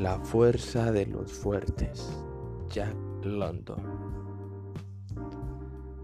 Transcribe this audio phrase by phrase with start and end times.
[0.00, 2.10] La fuerza de los fuertes.
[2.70, 3.82] Jack London.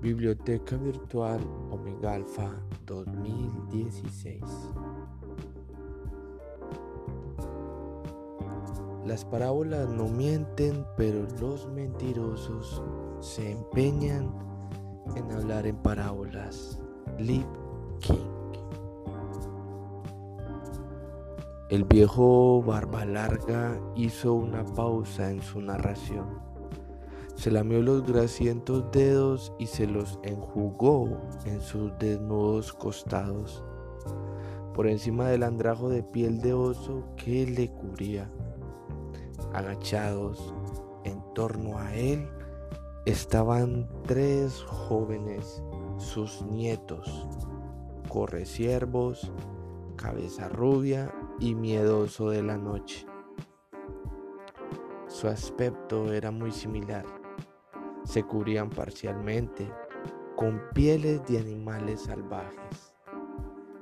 [0.02, 2.50] Biblioteca Virtual Omega Alpha
[2.84, 4.42] 2016.
[9.06, 12.82] Las parábolas no mienten, pero los mentirosos
[13.20, 14.30] se empeñan
[15.16, 16.82] en hablar en parábolas.
[17.18, 17.46] Lip
[18.00, 18.35] King.
[21.68, 26.38] El viejo Barba Larga hizo una pausa en su narración.
[27.34, 31.08] Se lamió los grasientos dedos y se los enjugó
[31.44, 33.64] en sus desnudos costados,
[34.74, 38.30] por encima del andrajo de piel de oso que le cubría.
[39.52, 40.54] Agachados
[41.02, 42.28] en torno a él
[43.06, 45.60] estaban tres jóvenes,
[45.98, 47.26] sus nietos,
[48.08, 49.32] correciervos,
[49.96, 53.06] cabeza rubia y miedoso de la noche.
[55.08, 57.04] Su aspecto era muy similar.
[58.04, 59.70] Se cubrían parcialmente
[60.36, 62.94] con pieles de animales salvajes.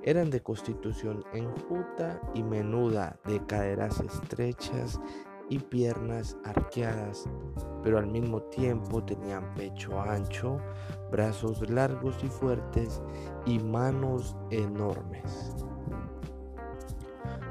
[0.02, 5.00] Eran de constitución enjuta y menuda, de caderas estrechas
[5.48, 7.28] y piernas arqueadas,
[7.82, 10.58] pero al mismo tiempo tenían pecho ancho,
[11.10, 13.02] brazos largos y fuertes
[13.46, 15.54] y manos enormes.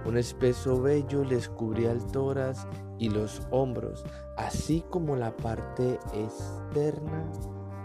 [0.06, 2.68] Un espeso vello les cubría el tórax
[3.00, 4.06] y los hombros,
[4.38, 7.32] así como la parte externa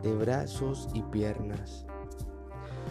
[0.02, 1.86] de brazos y piernas.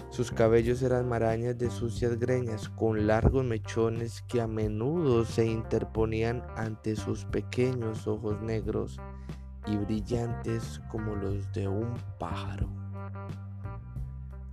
[0.10, 6.44] Sus cabellos eran marañas de sucias greñas con largos mechones que a menudo se interponían
[6.56, 8.98] ante sus pequeños ojos negros
[9.68, 12.70] y brillantes como los de un pájaro.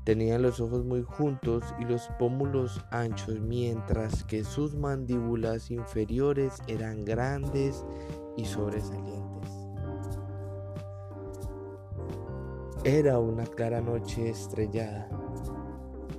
[0.05, 7.06] Tenían los ojos muy juntos y los pómulos anchos, mientras que sus mandíbulas inferiores eran
[7.06, 7.87] grandes
[8.37, 9.50] y sobresalientes.
[12.84, 15.09] Era una clara noche estrellada.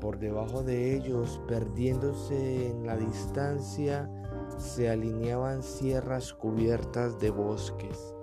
[0.01, 4.09] Por debajo de ellos, perdiéndose en la distancia,
[4.57, 8.15] se alineaban sierras cubiertas de bosques.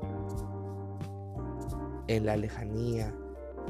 [2.09, 3.15] En la lejanía,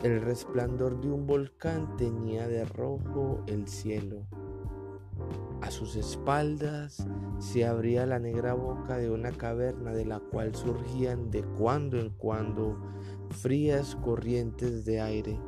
[0.03, 4.27] el resplandor de un volcán teñía de rojo el cielo.
[5.61, 7.07] A sus espaldas
[7.39, 12.11] se abría la negra boca de una caverna de la cual surgían de cuando en
[12.11, 12.77] cuando
[13.31, 15.39] frías corrientes de aire.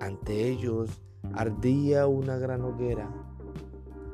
[0.00, 1.02] Ante ellos
[1.34, 3.12] ardía una gran hoguera.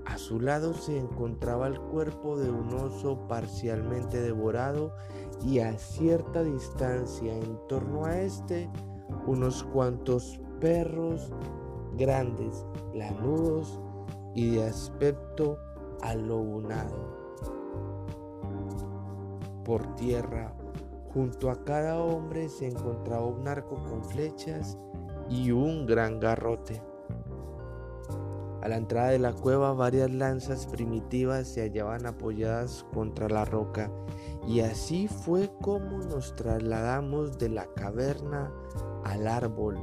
[0.04, 4.92] A su lado se encontraba el cuerpo de un oso parcialmente devorado
[5.44, 8.68] y a cierta distancia en torno a este
[9.26, 11.32] unos cuantos perros
[11.96, 13.80] grandes, lanudos
[14.34, 15.58] y de aspecto
[16.02, 17.16] alobunado.
[19.64, 20.54] Por tierra,
[21.12, 24.78] junto a cada hombre se encontraba un arco con flechas
[25.28, 26.82] y un gran garrote.
[28.62, 33.90] A la entrada de la cueva varias lanzas primitivas se hallaban apoyadas contra la roca
[34.46, 38.52] y así fue como nos trasladamos de la caverna
[39.06, 39.78] al árbol,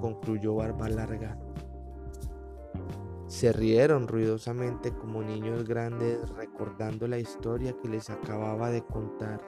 [0.00, 1.36] concluyó Barba Larga.
[3.26, 9.40] Se rieron ruidosamente como niños grandes recordando la historia que les acababa de contar.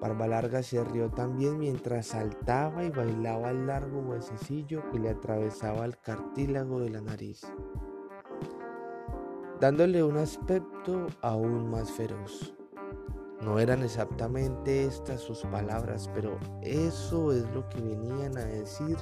[0.00, 5.84] Barba Larga se rió también mientras saltaba y bailaba el largo huesecillo que le atravesaba
[5.84, 7.42] el cartílago de la nariz,
[9.58, 12.55] dándole un aspecto aún más feroz.
[13.42, 18.96] No eran exactamente estas sus palabras, pero eso es lo que venían a decir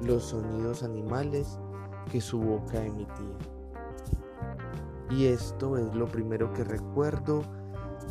[0.00, 1.58] los sonidos animales
[2.10, 3.36] que su boca emitía.
[5.10, 7.42] Y esto es lo primero que recuerdo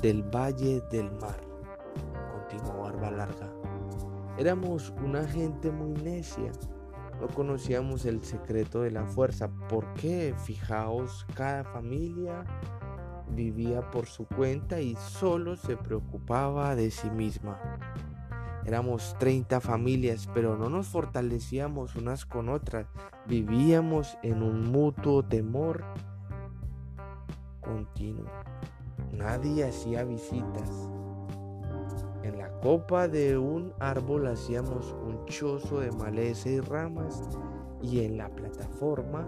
[0.01, 1.40] del Valle del Mar,
[2.31, 3.51] continuó Barba Larga.
[4.38, 6.51] Éramos una gente muy necia,
[7.19, 9.49] no conocíamos el secreto de la fuerza.
[9.70, 10.35] ¿Por qué?
[10.37, 12.46] Fijaos, cada familia
[13.35, 17.59] vivía por su cuenta y solo se preocupaba de sí misma.
[18.66, 22.88] Éramos 30 familias, pero no nos fortalecíamos unas con otras.
[23.26, 25.85] Vivíamos en un mutuo temor
[27.62, 28.26] continuo.
[29.14, 30.70] Nadie hacía visitas.
[32.23, 37.23] En la copa de un árbol hacíamos un chozo de maleza y ramas
[37.82, 39.26] y en la plataforma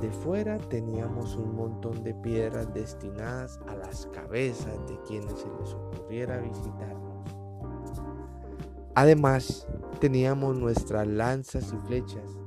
[0.00, 5.72] de fuera teníamos un montón de piedras destinadas a las cabezas de quienes se les
[5.74, 7.34] ocurriera visitarnos.
[8.94, 9.66] Además,
[10.00, 12.38] teníamos nuestras lanzas y flechas.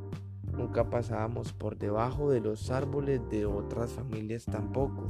[0.54, 5.08] Nunca pasábamos por debajo de los árboles de otras familias tampoco.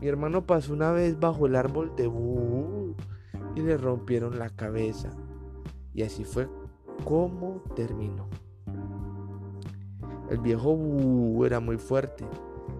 [0.00, 2.96] Mi hermano pasó una vez bajo el árbol de Bú
[3.54, 5.10] y le rompieron la cabeza.
[5.92, 6.48] Y así fue
[7.04, 8.28] como terminó.
[10.30, 12.24] El viejo Bú era muy fuerte.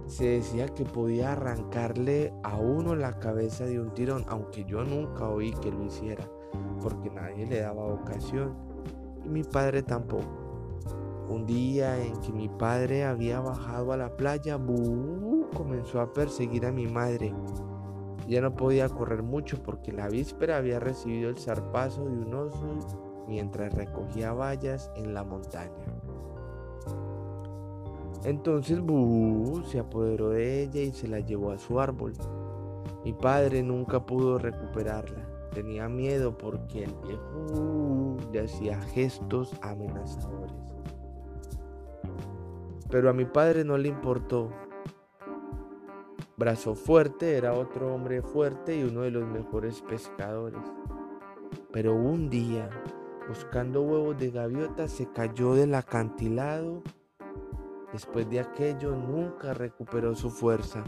[0.06, 5.28] Se decía que podía arrancarle a uno la cabeza de un tirón, aunque yo nunca
[5.28, 6.24] oí que lo hiciera,
[6.80, 8.54] porque nadie le daba ocasión.
[9.24, 10.28] Y mi padre tampoco.
[11.28, 16.66] Un día en que mi padre había bajado a la playa, Bú comenzó a perseguir
[16.66, 17.34] a mi madre.
[18.28, 23.26] Ya no podía correr mucho porque la víspera había recibido el zarpazo de un oso
[23.26, 25.99] mientras recogía vallas en la montaña.
[28.24, 32.12] Entonces Bú se apoderó de ella y se la llevó a su árbol.
[33.04, 35.26] Mi padre nunca pudo recuperarla.
[35.52, 40.54] Tenía miedo porque el viejo le hacía gestos amenazadores.
[42.90, 44.50] Pero a mi padre no le importó.
[46.36, 50.60] Brazo Fuerte era otro hombre fuerte y uno de los mejores pescadores.
[51.72, 52.68] Pero un día,
[53.28, 56.82] buscando huevos de gaviota, se cayó del acantilado.
[57.92, 60.84] Después de aquello nunca recuperó su fuerza.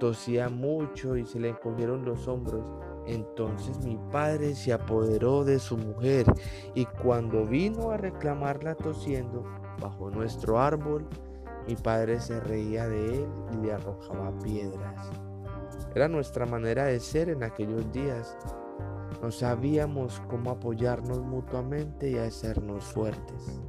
[0.00, 2.64] Tosía mucho y se le encogieron los hombros.
[3.06, 6.26] Entonces mi padre se apoderó de su mujer
[6.74, 9.44] y cuando vino a reclamarla tosiendo,
[9.80, 11.06] bajo nuestro árbol,
[11.68, 15.10] mi padre se reía de él y le arrojaba piedras.
[15.94, 18.36] Era nuestra manera de ser en aquellos días.
[19.22, 23.60] No sabíamos cómo apoyarnos mutuamente y hacernos fuertes.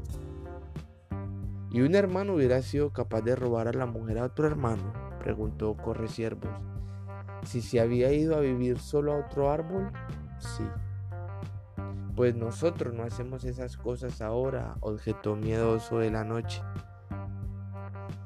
[1.70, 4.94] ¿Y un hermano hubiera sido capaz de robar a la mujer a otro hermano?
[5.20, 6.50] Preguntó Corresiervos.
[7.44, 9.92] Si se había ido a vivir solo a otro árbol,
[10.40, 10.64] sí.
[12.16, 16.62] Pues nosotros no hacemos esas cosas ahora, objetó miedoso de la noche.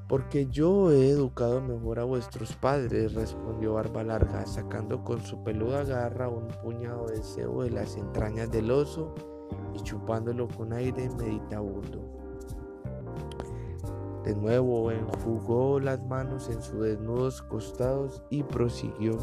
[0.08, 5.84] Porque yo he educado mejor a vuestros padres, respondió Barba Larga, sacando con su peluda
[5.84, 9.16] garra un puñado de cebo de las entrañas del oso
[9.74, 12.21] y chupándolo con aire meditabundo.
[14.24, 19.18] De nuevo enjugó las manos en sus desnudos costados y prosiguió.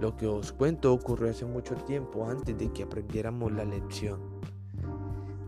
[0.00, 4.20] Lo que os cuento ocurrió hace mucho tiempo antes de que aprendiéramos la lección.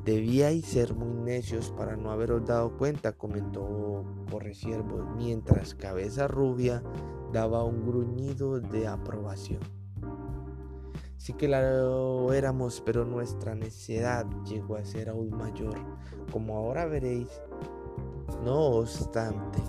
[0.04, 6.82] Debíais ser muy necios para no haberos dado cuenta, comentó Corresiervo, mientras Cabeza Rubia
[7.32, 9.60] daba un gruñido de aprobación.
[11.16, 15.78] Sí que lo éramos, pero nuestra necedad llegó a ser aún mayor,
[16.30, 17.28] como ahora veréis.
[18.44, 19.60] No obstante,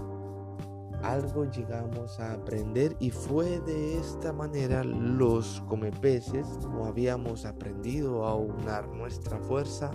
[1.04, 8.36] algo llegamos a aprender y fue de esta manera los comepeces no habíamos aprendido a
[8.36, 9.92] unar nuestra fuerza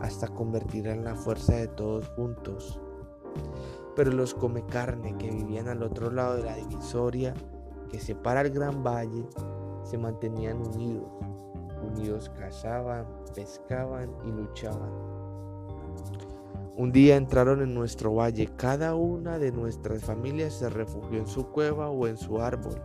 [0.00, 2.80] hasta convertirla en la fuerza de todos juntos.
[3.94, 7.34] Pero los come carne que vivían al otro lado de la divisoria
[7.90, 9.26] que separa el gran valle
[9.84, 11.08] se mantenían unidos.
[11.82, 15.20] Unidos cazaban, pescaban y luchaban
[16.80, 21.48] un día entraron en nuestro valle, cada una de nuestras familias se refugió en su
[21.48, 22.80] cueva o en su árbol.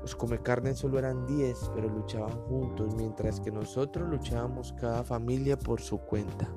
[0.00, 5.56] Los come carne solo eran diez, pero luchaban juntos, mientras que nosotros luchábamos cada familia
[5.56, 6.48] por su cuenta.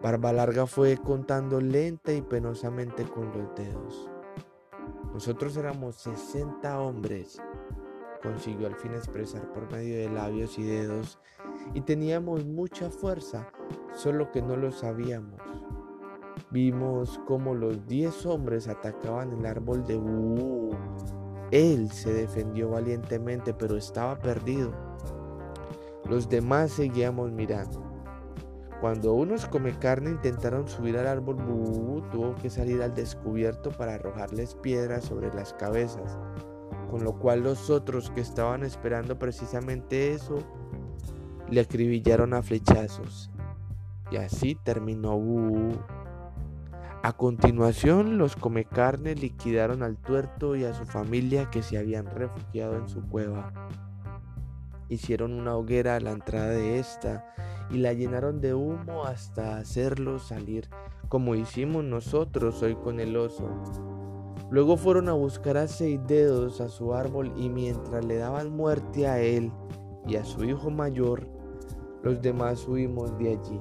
[0.00, 4.08] Barba Larga fue contando lenta y penosamente con los dedos.
[5.18, 7.42] Nosotros éramos 60 hombres,
[8.22, 11.18] consiguió al fin expresar por medio de labios y dedos,
[11.74, 13.50] y teníamos mucha fuerza,
[13.96, 15.40] solo que no lo sabíamos.
[16.52, 20.70] Vimos cómo los diez hombres atacaban el árbol de Bú.
[21.50, 24.70] Él se defendió valientemente, pero estaba perdido.
[26.08, 27.87] Los demás seguíamos mirando.
[28.80, 33.94] Cuando unos come carne intentaron subir al árbol Bú, tuvo que salir al descubierto para
[33.94, 36.16] arrojarles piedras sobre las cabezas,
[36.88, 40.38] con lo cual los otros que estaban esperando precisamente eso
[41.50, 43.32] le acribillaron a flechazos.
[44.12, 45.18] Y así terminó
[47.02, 52.06] A continuación, los come carne liquidaron al tuerto y a su familia que se habían
[52.06, 53.52] refugiado en su cueva.
[54.88, 57.34] Hicieron una hoguera a la entrada de esta
[57.70, 60.68] y la llenaron de humo hasta hacerlo salir,
[61.08, 63.48] como hicimos nosotros hoy con el oso.
[64.50, 69.06] Luego fueron a buscar a seis dedos a su árbol y mientras le daban muerte
[69.06, 69.52] a él
[70.06, 71.28] y a su hijo mayor,
[72.02, 73.60] los demás huimos de allí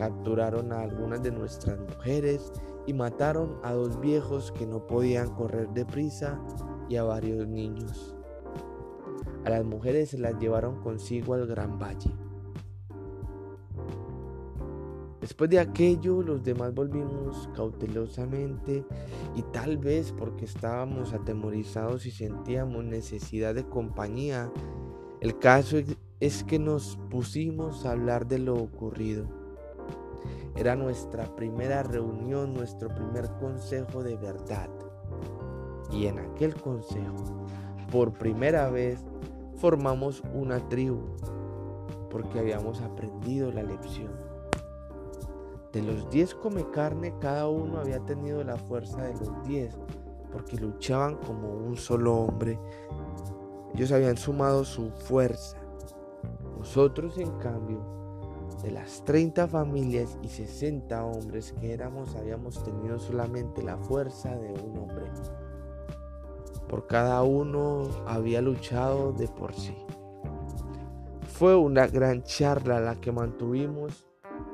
[0.00, 2.50] capturaron a algunas de nuestras mujeres
[2.86, 6.40] y mataron a dos viejos que no podían correr deprisa
[6.88, 8.16] y a varios niños.
[9.44, 12.10] A las mujeres se las llevaron consigo al gran valle.
[15.20, 18.84] Después de aquello, los demás volvimos cautelosamente
[19.36, 24.50] y tal vez porque estábamos atemorizados y sentíamos necesidad de compañía,
[25.20, 25.76] el caso
[26.20, 29.26] es que nos pusimos a hablar de lo ocurrido.
[30.56, 34.68] Era nuestra primera reunión, nuestro primer consejo de verdad.
[35.92, 37.46] Y en aquel consejo,
[37.92, 39.04] por primera vez,
[39.60, 41.00] formamos una tribu,
[42.08, 44.10] porque habíamos aprendido la lección.
[45.72, 49.76] De los diez come carne, cada uno había tenido la fuerza de los diez,
[50.32, 52.58] porque luchaban como un solo hombre.
[53.74, 55.58] Ellos habían sumado su fuerza.
[56.58, 57.80] Nosotros, en cambio,
[58.62, 64.52] de las 30 familias y 60 hombres que éramos, habíamos tenido solamente la fuerza de
[64.52, 65.06] un hombre.
[66.70, 69.74] Por cada uno había luchado de por sí.
[71.22, 74.06] Fue una gran charla la que mantuvimos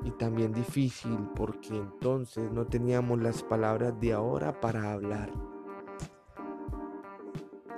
[0.02, 5.30] y también difícil porque entonces no teníamos las palabras de ahora para hablar.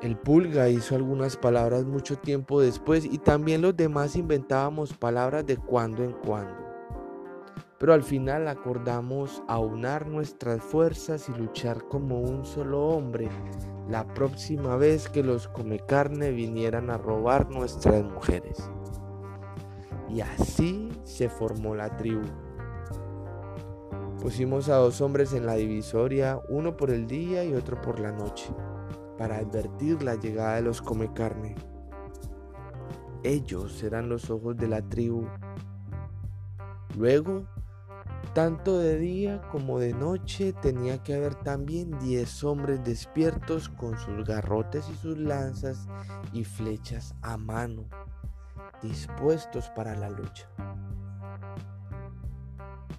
[0.02, 5.56] El pulga hizo algunas palabras mucho tiempo después y también los demás inventábamos palabras de
[5.56, 6.62] cuando en cuando.
[7.76, 13.28] Pero al final acordamos aunar nuestras fuerzas y luchar como un solo hombre
[13.88, 18.70] la próxima vez que los come carne vinieran a robar nuestras mujeres.
[20.10, 22.26] Y así se formó la tribu.
[24.20, 28.12] Pusimos a dos hombres en la divisoria, uno por el día y otro por la
[28.12, 28.52] noche,
[29.16, 31.54] para advertir la llegada de los come carne.
[33.22, 35.26] Ellos eran los ojos de la tribu.
[36.96, 37.44] Luego,
[38.38, 44.24] tanto de día como de noche tenía que haber también diez hombres despiertos con sus
[44.24, 45.88] garrotes y sus lanzas
[46.32, 47.86] y flechas a mano
[48.80, 50.48] dispuestos para la lucha.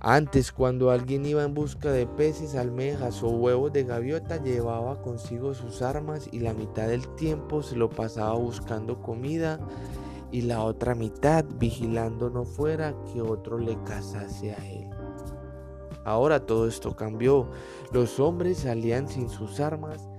[0.02, 5.54] Antes, cuando alguien iba en busca de peces, almejas o huevos de gaviota, llevaba consigo
[5.54, 9.58] sus armas y la mitad del tiempo se lo pasaba buscando comida
[10.34, 14.99] y la otra mitad vigilando no fuera que otro le cazase a él.
[16.10, 17.52] Ahora todo esto cambió.
[17.92, 20.10] Los hombres salían sin sus armas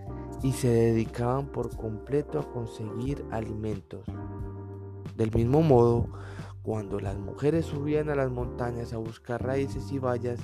[0.41, 4.07] y se dedicaban por completo a conseguir alimentos.
[5.17, 6.07] Del mismo modo,
[6.63, 10.39] cuando las mujeres subían a las montañas a buscar raíces y bayas,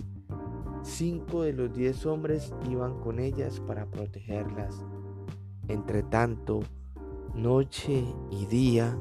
[0.82, 4.74] cinco de los diez hombres iban con ellas para protegerlas.
[5.68, 6.58] Entre tanto,
[7.36, 8.98] noche y día,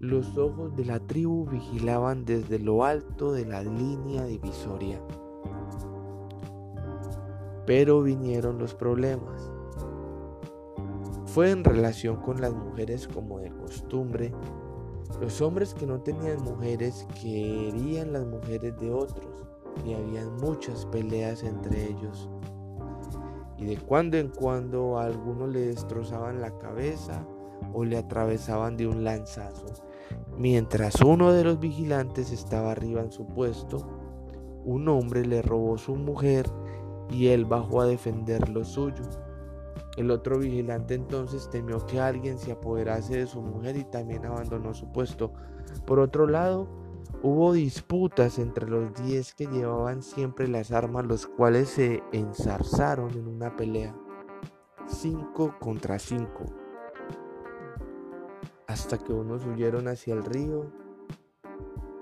[0.00, 5.00] los ojos de la tribu vigilaban desde lo alto de la línea divisoria.
[7.66, 9.50] Pero vinieron los problemas.
[11.26, 14.32] Fue en relación con las mujeres como de costumbre
[15.20, 19.44] los hombres que no tenían mujeres querían las mujeres de otros
[19.86, 22.28] y habían muchas peleas entre ellos.
[23.56, 27.24] Y de cuando en cuando a algunos le destrozaban la cabeza
[27.72, 29.66] o le atravesaban de un lanzazo.
[30.36, 33.86] Mientras uno de los vigilantes estaba arriba en su puesto,
[34.64, 36.50] un hombre le robó su mujer
[37.10, 39.04] y él bajó a defender lo suyo.
[39.96, 44.74] El otro vigilante entonces temió que alguien se apoderase de su mujer y también abandonó
[44.74, 45.32] su puesto.
[45.86, 46.68] Por otro lado,
[47.22, 53.28] hubo disputas entre los diez que llevaban siempre las armas, los cuales se enzarzaron en
[53.28, 53.94] una pelea.
[54.86, 56.44] Cinco contra cinco.
[58.66, 60.72] Hasta que unos huyeron hacia el río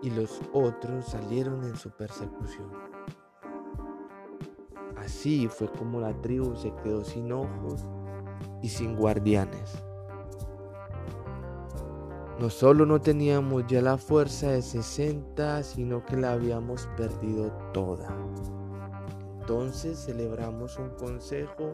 [0.00, 2.91] y los otros salieron en su persecución.
[5.12, 7.84] Así fue como la tribu se quedó sin ojos
[8.62, 9.74] y sin guardianes.
[12.40, 18.08] No solo no teníamos ya la fuerza de 60, sino que la habíamos perdido toda.
[19.38, 21.72] Entonces celebramos un consejo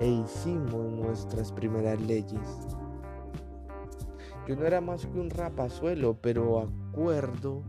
[0.00, 2.66] e hicimos nuestras primeras leyes.
[4.48, 7.62] Yo no era más que un rapazuelo, pero acuerdo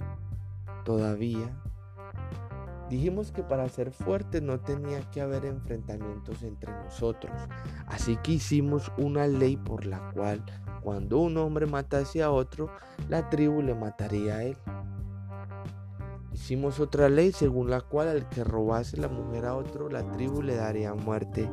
[0.86, 1.54] todavía
[2.94, 7.34] Dijimos que para ser fuertes no tenía que haber enfrentamientos entre nosotros,
[7.88, 10.46] así que hicimos una ley por la cual
[10.84, 12.70] cuando un hombre matase a otro,
[13.10, 14.58] la tribu le mataría a él.
[16.34, 20.44] Hicimos otra ley según la cual al que robase la mujer a otro, la tribu
[20.44, 21.50] le daría muerte.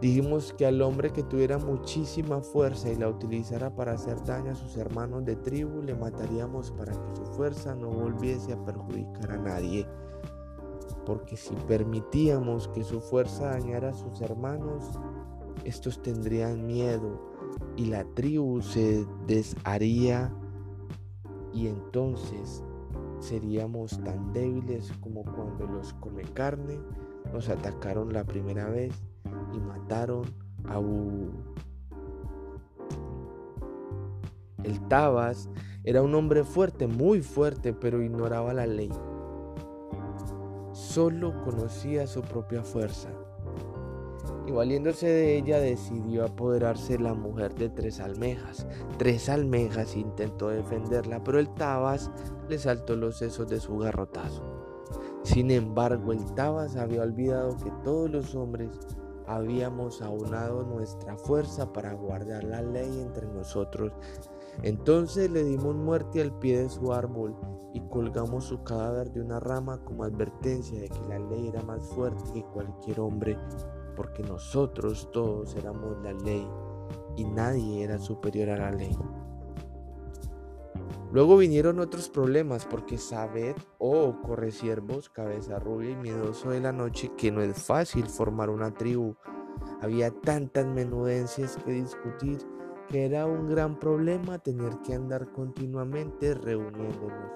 [0.00, 4.56] Dijimos que al hombre que tuviera muchísima fuerza y la utilizara para hacer daño a
[4.56, 9.36] sus hermanos de tribu, le mataríamos para que su fuerza no volviese a perjudicar a
[9.36, 9.86] nadie
[11.08, 14.84] porque si permitíamos que su fuerza dañara a sus hermanos,
[15.64, 17.32] estos tendrían miedo
[17.76, 20.30] y la tribu se desharía
[21.54, 22.62] y entonces
[23.20, 26.78] seríamos tan débiles como cuando los come carne
[27.32, 28.92] nos atacaron la primera vez
[29.54, 30.26] y mataron
[30.66, 31.30] a U.
[34.62, 35.48] El Tabas
[35.84, 38.90] era un hombre fuerte, muy fuerte, pero ignoraba la ley.
[40.98, 43.08] Solo conocía su propia fuerza.
[44.48, 48.66] Y valiéndose de ella decidió apoderarse de la mujer de tres almejas.
[48.96, 52.10] Tres almejas intentó defenderla, pero el Tabas
[52.48, 54.42] le saltó los sesos de su garrotazo.
[55.22, 58.76] Sin embargo, el Tabas había olvidado que todos los hombres
[59.28, 63.92] habíamos aunado nuestra fuerza para guardar la ley entre nosotros.
[64.62, 67.36] Entonces le dimos muerte al pie de su árbol
[67.74, 71.86] y colgamos su cadáver de una rama como advertencia de que la ley era más
[71.94, 73.38] fuerte que cualquier hombre,
[73.94, 76.48] porque nosotros todos éramos la ley
[77.16, 78.96] y nadie era superior a la ley.
[81.10, 87.10] Luego vinieron otros problemas porque Sabed, oh correciervos, cabeza rubia y miedoso de la noche,
[87.16, 89.14] que no es fácil formar una tribu.
[89.80, 92.38] Había tantas menudencias que discutir
[92.88, 97.32] que era un gran problema tener que andar continuamente reuniéndonos.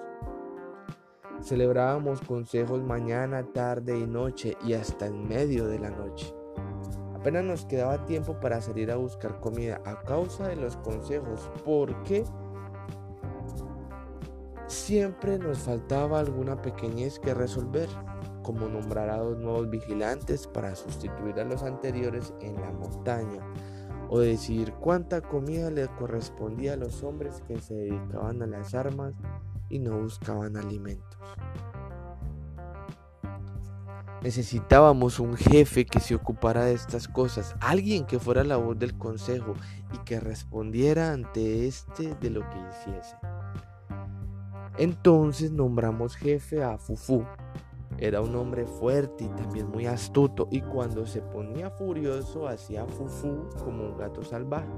[1.41, 6.33] Celebrábamos consejos mañana, tarde y noche y hasta en medio de la noche.
[7.15, 12.25] Apenas nos quedaba tiempo para salir a buscar comida a causa de los consejos porque
[14.73, 17.87] Siempre nos faltaba alguna pequeñez que resolver,
[18.41, 23.39] como nombrar a dos nuevos vigilantes para sustituir a los anteriores en la montaña,
[24.09, 29.13] o decir cuánta comida le correspondía a los hombres que se dedicaban a las armas
[29.69, 31.19] y no buscaban alimentos.
[34.21, 38.97] Necesitábamos un jefe que se ocupara de estas cosas, alguien que fuera la voz del
[38.97, 39.53] consejo
[39.93, 43.17] y que respondiera ante este de lo que hiciese.
[44.77, 47.25] Entonces nombramos jefe a Fufu.
[47.97, 53.49] Era un hombre fuerte y también muy astuto y cuando se ponía furioso hacía Fufu
[53.63, 54.71] como un gato salvaje.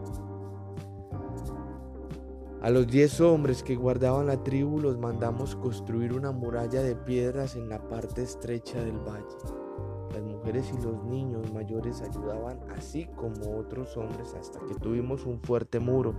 [2.62, 7.56] A los diez hombres que guardaban la tribu los mandamos construir una muralla de piedras
[7.56, 9.25] en la parte estrecha del valle.
[10.12, 15.39] Las mujeres y los niños mayores ayudaban así como otros hombres hasta que tuvimos un
[15.41, 16.15] fuerte muro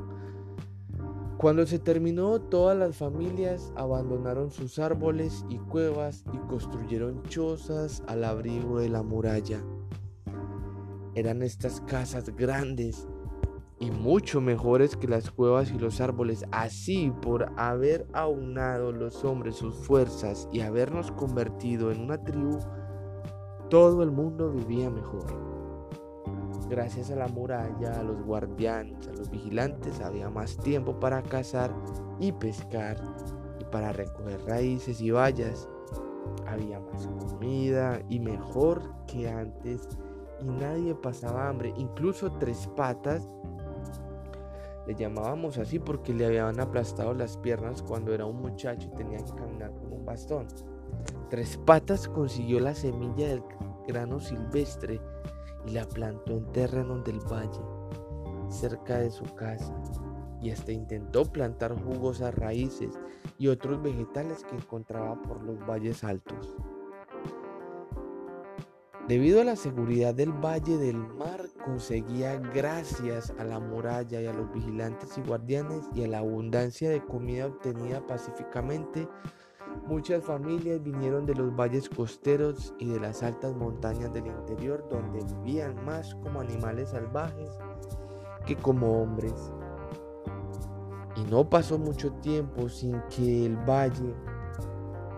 [1.39, 8.25] cuando se terminó, todas las familias abandonaron sus árboles y cuevas y construyeron chozas al
[8.25, 9.63] abrigo de la muralla.
[11.15, 13.07] Eran estas casas grandes
[13.79, 16.47] y mucho mejores que las cuevas y los árboles.
[16.53, 22.59] Así, por haber aunado los hombres sus fuerzas y habernos convertido en una tribu,
[23.69, 25.56] todo el mundo vivía mejor.
[26.69, 31.73] Gracias a la muralla, a los guardianes, a los vigilantes, había más tiempo para cazar
[32.19, 32.97] y pescar
[33.61, 35.69] y para recoger raíces y bayas.
[36.47, 39.89] Había más comida y mejor que antes
[40.41, 41.73] y nadie pasaba hambre.
[41.77, 43.29] Incluso tres patas
[44.87, 49.19] le llamábamos así porque le habían aplastado las piernas cuando era un muchacho y tenía
[49.19, 50.47] que caminar con un bastón.
[51.31, 53.43] Tres patas consiguió la semilla del
[53.87, 55.01] grano silvestre
[55.67, 57.61] y la plantó en terreno del valle,
[58.49, 59.75] cerca de su casa,
[60.41, 62.99] y hasta intentó plantar jugosas raíces
[63.39, 66.57] y otros vegetales que encontraba por los valles altos.
[69.09, 74.33] Debido a la seguridad del valle del mar, conseguía gracias a la muralla y a
[74.33, 79.09] los vigilantes y guardianes y a la abundancia de comida obtenida pacíficamente
[79.87, 85.25] Muchas familias vinieron de los valles costeros y de las altas montañas del interior donde
[85.37, 87.51] vivían más como animales salvajes
[88.47, 89.53] que como hombres.
[91.17, 94.15] Y no pasó mucho tiempo sin que el valle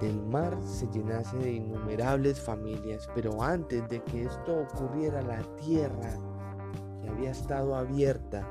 [0.00, 6.14] del mar se llenase de innumerables familias, pero antes de que esto ocurriera la tierra
[7.02, 8.48] que había estado abierta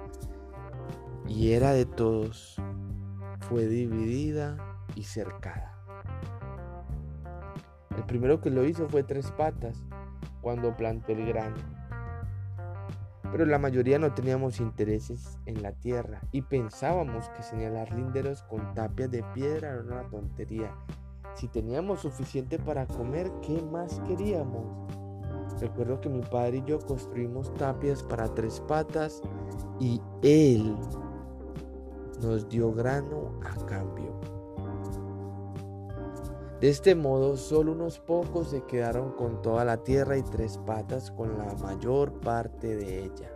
[1.28, 2.62] y era de todos,
[3.50, 4.58] fue dividida
[4.96, 5.77] y cercada.
[7.98, 9.84] El primero que lo hizo fue Tres Patas,
[10.42, 11.58] cuando plantó el grano.
[13.32, 18.74] Pero la mayoría no teníamos intereses en la tierra y pensábamos que señalar linderos con
[18.74, 20.74] tapias de piedra era una tontería.
[21.36, 24.66] Si teníamos suficiente para comer, ¿qué más queríamos?
[25.60, 29.22] Recuerdo que mi padre y yo construimos tapias para tres patas
[29.80, 30.78] y él
[32.22, 34.37] nos dio grano a cambio.
[36.60, 41.12] De este modo, solo unos pocos se quedaron con toda la tierra y tres patas
[41.12, 43.32] con la mayor parte de ella.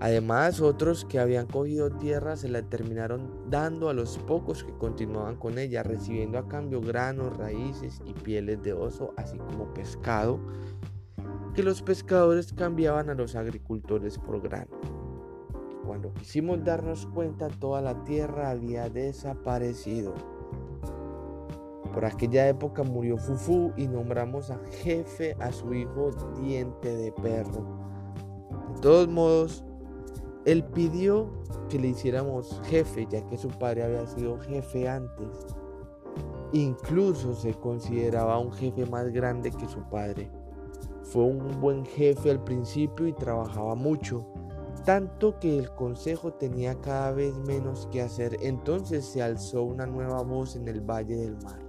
[0.00, 5.36] Además, otros que habían cogido tierra se la terminaron dando a los pocos que continuaban
[5.36, 10.40] con ella, recibiendo a cambio granos, raíces y pieles de oso, así como pescado,
[11.54, 14.76] que los pescadores cambiaban a los agricultores por grano.
[15.86, 20.14] Cuando quisimos darnos cuenta, toda la tierra había desaparecido.
[21.94, 26.10] Por aquella época murió Fufu y nombramos a jefe a su hijo
[26.42, 27.64] diente de perro.
[28.74, 29.64] De todos modos,
[30.44, 31.30] él pidió
[31.68, 35.46] que le hiciéramos jefe, ya que su padre había sido jefe antes.
[36.52, 40.28] Incluso se consideraba un jefe más grande que su padre.
[41.02, 44.26] Fue un buen jefe al principio y trabajaba mucho,
[44.84, 48.36] tanto que el consejo tenía cada vez menos que hacer.
[48.42, 51.63] Entonces se alzó una nueva voz en el Valle del Mar.